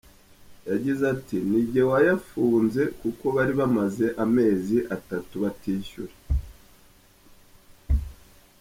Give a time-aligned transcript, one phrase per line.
[0.69, 6.13] Yagize ati:” Ni njye wayafunze kuko bari bamaze amezi atatu batishyura.